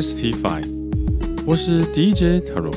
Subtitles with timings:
[0.00, 0.64] ST Five，。
[1.44, 2.72] 我是 DJ Taro。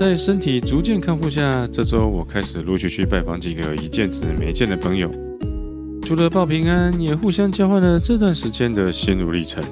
[0.00, 5.08] 在身体逐渐康复下，这周我开始陆续去拜访几个一见子没见的朋友。
[6.02, 9.62] 除了报平安，也互相交换了这段时间的心路历程。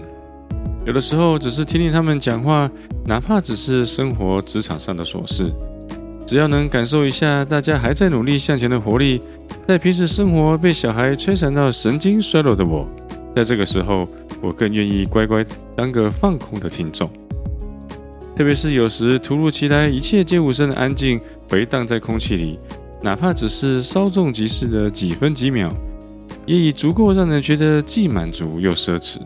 [0.87, 2.71] 有的时候只是听听他们讲话，
[3.05, 5.51] 哪怕只是生活职场上的琐事，
[6.25, 9.21] 只要能感受一下大家还在努力向前的活力，
[9.67, 12.89] 在平时生活被小孩摧残到神经衰弱的我。
[13.39, 14.08] 在这个时候，
[14.41, 17.08] 我更愿意乖乖当个放空的听众。
[18.36, 22.59] 特别是有时突如其来，一切皆无声的安静回荡在空气里，
[23.00, 25.72] 哪怕只是稍纵即逝的几分几秒，
[26.47, 29.19] 也已足够让人觉得既满足又奢侈。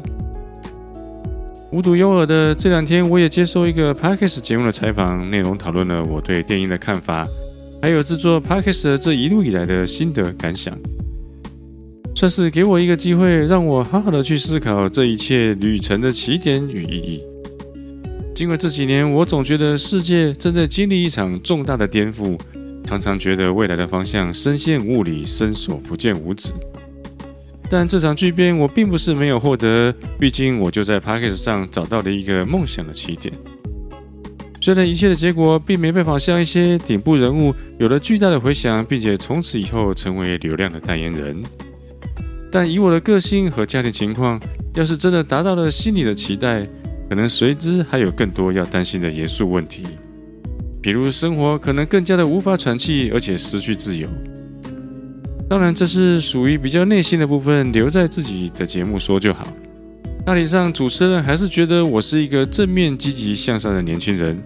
[1.70, 7.26] 无独有偶的，这两天我也接受一个 Podcast 节目的采访，内容讨论了我对电影的看法，
[7.80, 10.76] 还有制作 Podcast 这一路以来的心得感想。
[12.14, 17.22] 算是给我一个机会，让我好好的去思考这一切旅程的起点与意义。
[18.34, 22.38] 尽管这几年我总觉得世界正在经历一场重大的颠覆，
[22.84, 26.50] 常常觉得未来的方向深陷雾里，伸手不见五指。
[27.68, 33.32] 但这场巨变我并不是没有获得，毕竟我就在 Podcast 上找到了一个梦想的起点。
[34.60, 41.42] 虽然一切的结果并没办法像一些顶部人物有了巨大的回响，并且从此以后成为流量的代言人。
[42.52, 44.38] 但以我的个性和家庭情况，
[44.74, 46.68] 要是真的达到了心里的期待，
[47.08, 49.84] 可能随之还有更多要担心的严肃问题，
[50.82, 54.06] 比如生活可能更加的无法喘气，而且失去自由。
[55.48, 59.48] 当然，这是属于比较内心的部分，留在自己的节目说就好。
[60.24, 64.38] 大体上，主持人还是觉得我是一个正面、积极向上的年轻人。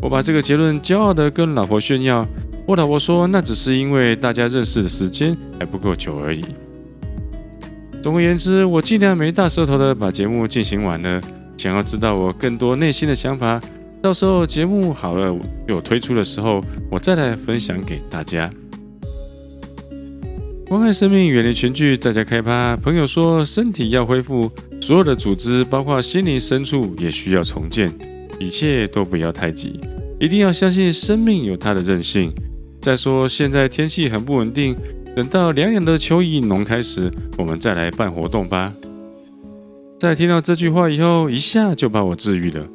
[0.00, 2.26] 我把这个结论骄傲地跟老婆炫耀，
[2.66, 6.44] 我老婆说，那只是因为大家认识的时间还不够久而已。
[8.02, 11.20] 总而言之，我尽量没大舌头的把节目进行完了。
[11.58, 13.60] 想要知道我更多内心的想法，
[14.00, 15.36] 到时候节目好了
[15.68, 18.50] 有推出的时候，我再来分享给大家。
[20.66, 22.74] 关爱生命，远离群聚，在家开趴。
[22.76, 24.50] 朋友说，身体要恢复，
[24.80, 27.92] 所有的组织，包括心灵深处，也需要重建。
[28.38, 29.78] 一切都不要太急，
[30.18, 32.32] 一定要相信生命有它的韧性。
[32.80, 34.74] 再说，现在天气很不稳定。
[35.16, 38.72] 等到凉凉的秋意浓开时，我们再来办活动吧。
[39.98, 42.66] 在听到这句话以后，一下就把我治愈了。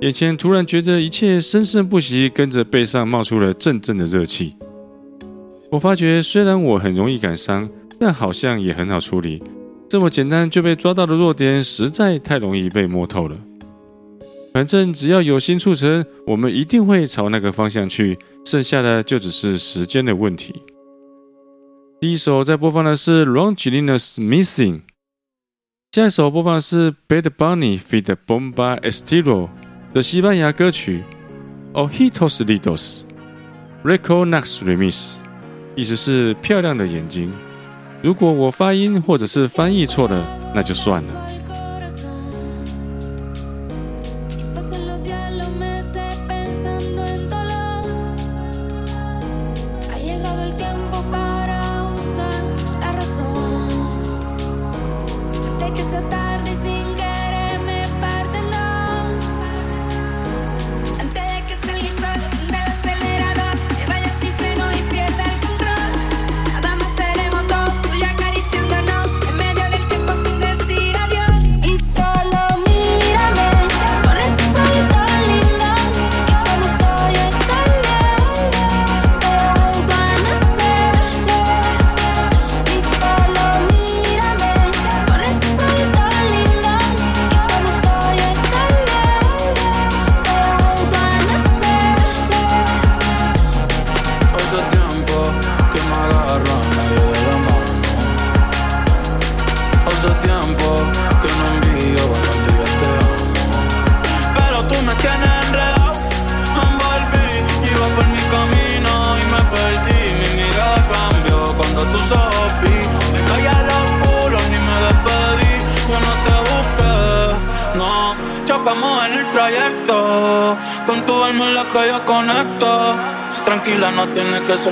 [0.00, 4.54] 眼前突然觉得一切生生不息，跟着背上冒出了阵阵的热气。
[5.70, 9.42] 我发觉，虽然我很容易感伤，但好像也很好处理。
[9.88, 13.36] 这么简单就被抓到的弱点，实在太容易被摸透了。
[14.52, 18.18] 反正只要有心促成，我们一定会朝那个方向去。
[18.44, 20.54] 剩下的就只是时间的问题。
[22.00, 24.82] 第一首在播放的是 Longinus Missing，
[25.90, 28.14] 下一首播放的是 Bad Bunny feat.
[28.24, 29.48] Bomba Estilo
[29.92, 31.02] 的西班牙歌曲
[31.72, 33.04] Ojitos l i d o s
[33.82, 35.14] r e c o n e x Remix，
[35.74, 37.32] 意思是漂亮的眼睛。
[38.00, 41.27] 如果我发音或者是翻译错了，那就算了。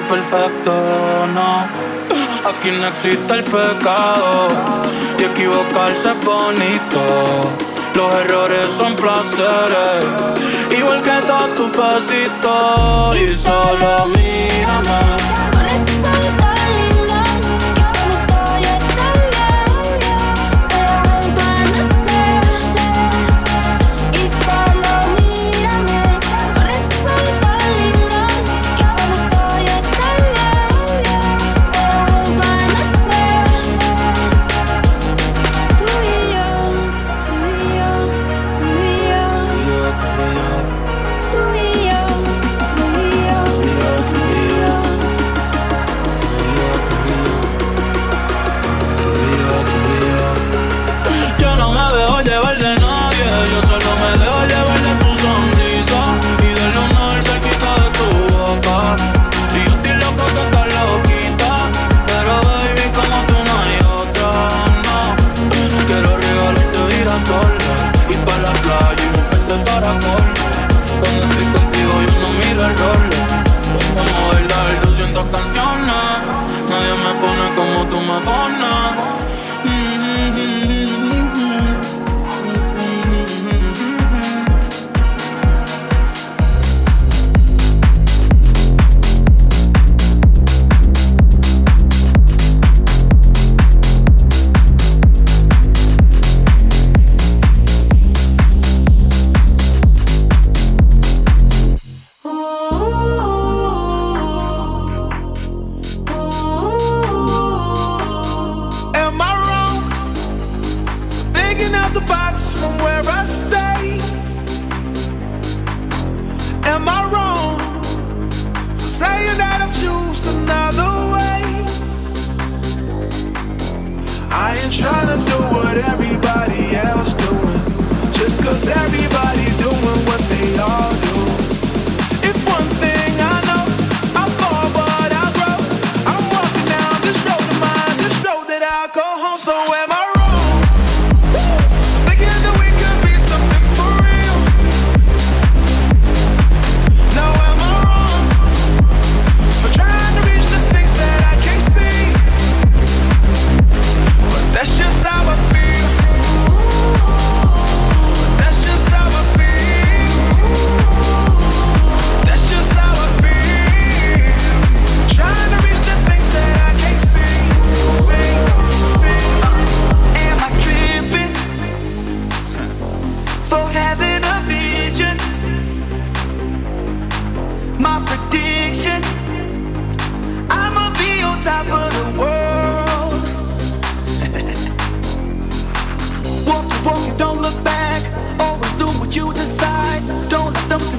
[0.00, 0.72] perfecto,
[1.34, 1.66] no.
[2.48, 4.48] Aquí no existe el pecado
[5.18, 7.00] y equivocarse es bonito.
[7.94, 10.04] Los errores son placeres,
[10.78, 15.26] igual que dar tu pasito y solo mírame.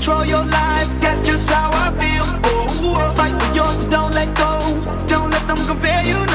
[0.07, 0.89] control your life.
[1.01, 2.23] That's just how I feel.
[2.45, 5.05] Oh, I'll fight for yours, so don't let go.
[5.05, 6.26] Don't let them compare you.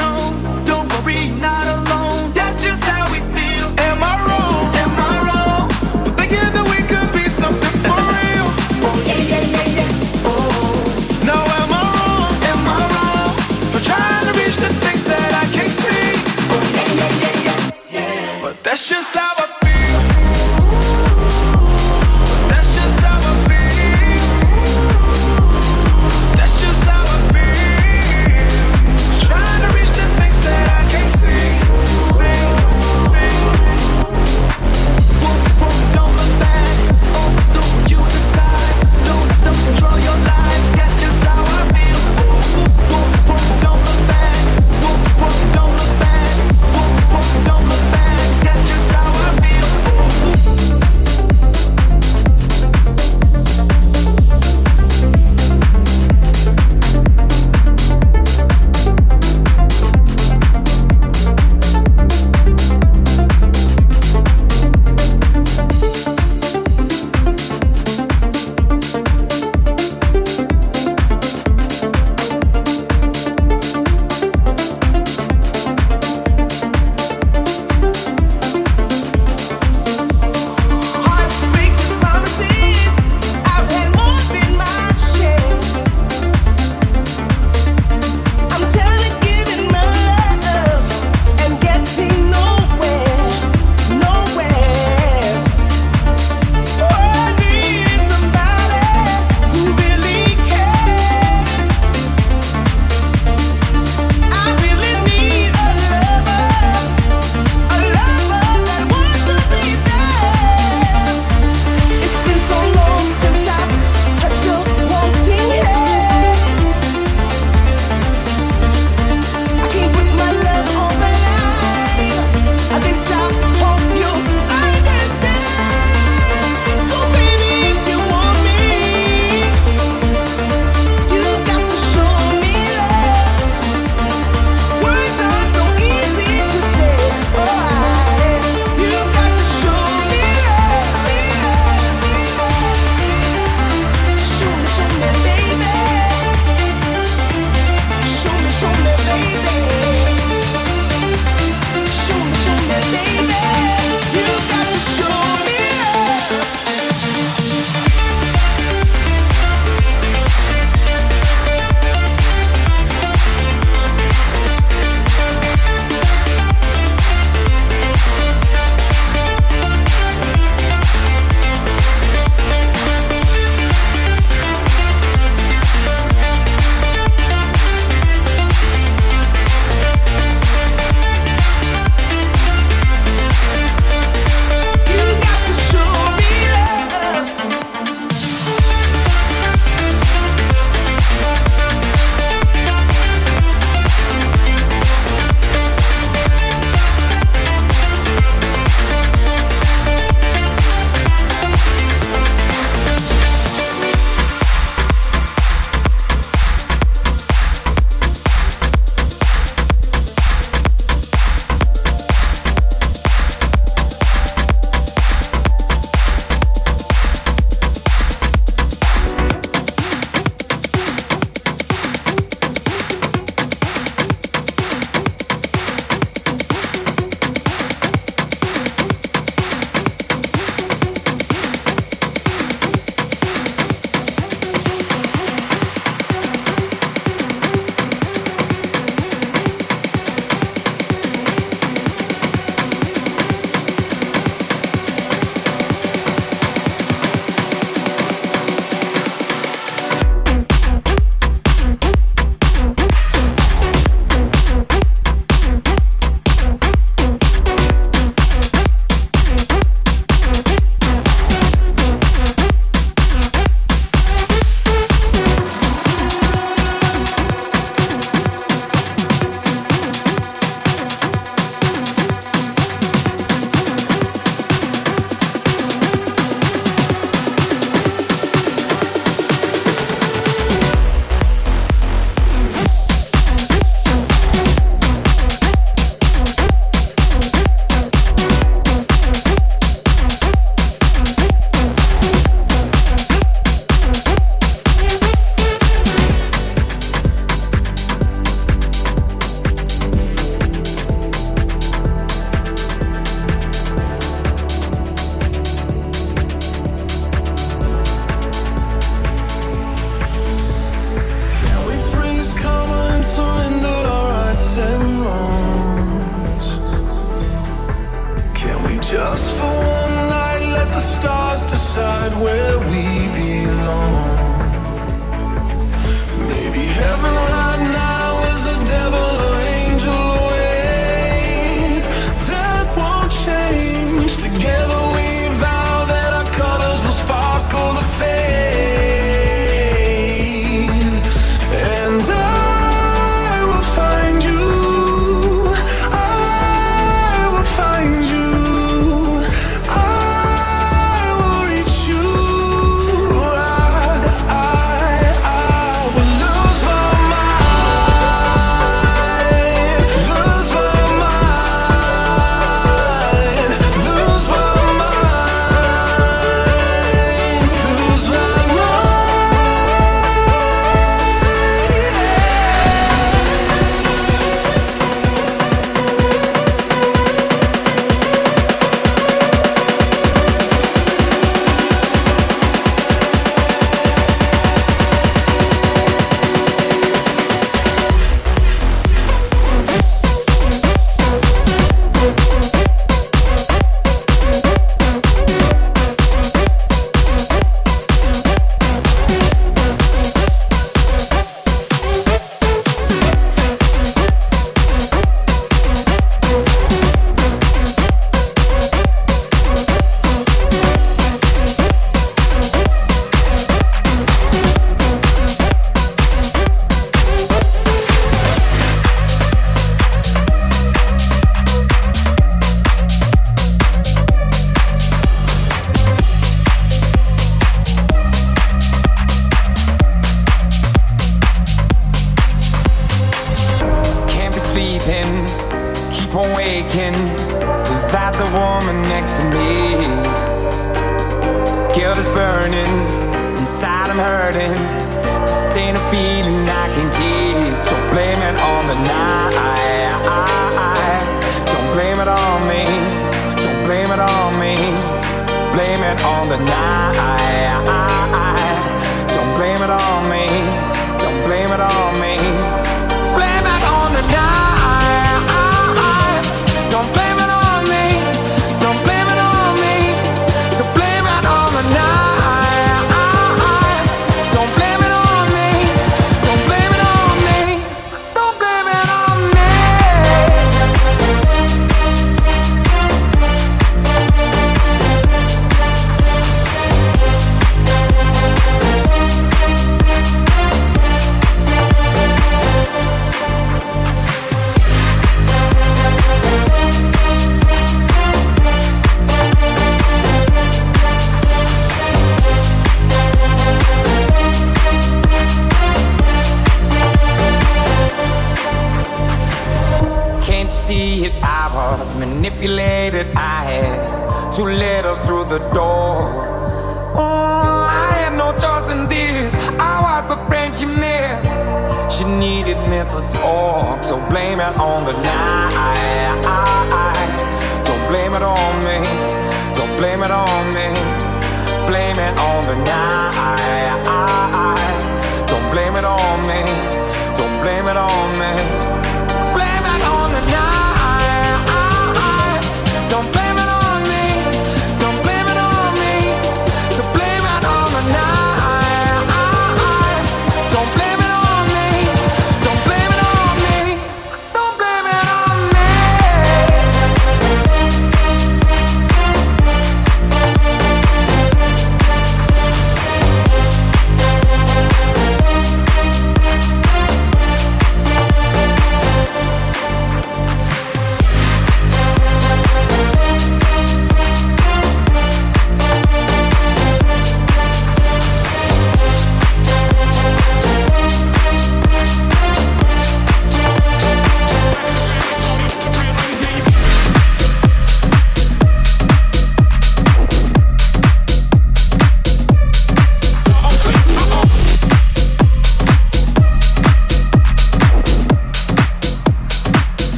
[322.09, 322.52] find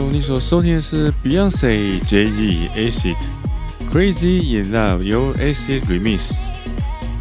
[0.00, 3.16] 你所收听的是 Beyonce、JZ、Acid、
[3.92, 6.32] Crazy in Love 由 Acid Remix。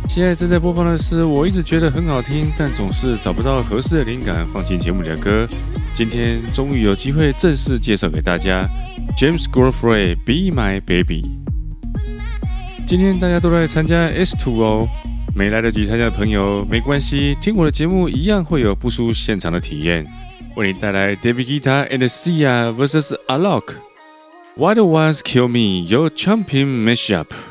[0.08, 5.48] 现在正在播放的是我一直觉得很好听，但总是找不到合适的灵感放进节目里的歌。
[5.94, 8.66] 今天终于有机会正式介绍给大家
[9.18, 11.26] James g r f f r e y Be My Baby。
[12.86, 14.88] 今天大家都在参加 S Two 哦，
[15.36, 20.06] 没来得及参加的朋友没关系，听我的节目一样会有不输现场的体验。
[20.56, 23.14] 为你带来 David Guetta and Sia vs.
[23.28, 23.76] Alok。
[24.56, 25.86] Why the ones kill me?
[25.88, 27.51] Your champion mashup。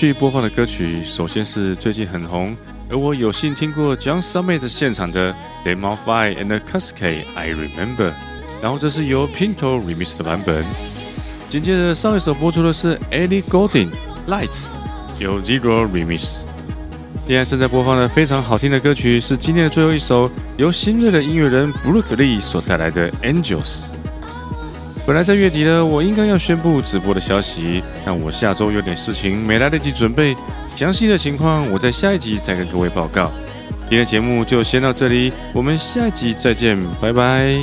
[0.00, 2.56] 续播放的歌曲，首先是最近很红，
[2.88, 5.34] 而我有幸听过 John Summit 现场的
[5.64, 8.12] Demo Five and Cascade I Remember，
[8.62, 10.64] 然后这是由 Pinto remix 的版本。
[11.48, 13.90] 紧接着上一首播出的是 Ellie Goulding
[14.28, 14.66] Lights，
[15.18, 16.36] 由 Zero remix。
[17.26, 23.86] 现在正在播放的非常好听的歌曲是今天的最后一首，由新锐的音乐人 Brooke Lee 所带来的 Angels。
[25.08, 30.36] 本来在月底呢，我应该要宣布直播的消息，但我下周有点事情没来得及准备。
[30.76, 33.32] 详细的情况我在下一集再跟各位报告。
[33.88, 37.58] 今天节目就先到这里，我们下一集再见，拜拜。